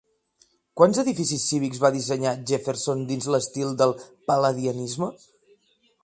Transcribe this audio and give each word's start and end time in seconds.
Quants 0.79 0.99
edificis 1.01 1.43
cívics 1.49 1.81
va 1.83 1.91
dissenyar 1.97 2.31
Jefferson 2.51 3.03
dins 3.11 3.27
l'estil 3.33 3.75
del 3.83 3.93
pal·ladianisme? 4.31 5.11